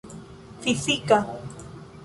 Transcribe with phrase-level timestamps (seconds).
[0.65, 1.19] fizika